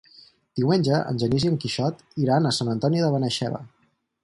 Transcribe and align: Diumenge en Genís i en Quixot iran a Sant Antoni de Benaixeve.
Diumenge 0.59 1.01
en 1.11 1.19
Genís 1.23 1.45
i 1.47 1.51
en 1.51 1.59
Quixot 1.65 2.01
iran 2.23 2.47
a 2.47 2.55
Sant 2.61 2.75
Antoni 2.75 3.05
de 3.07 3.13
Benaixeve. 3.19 3.65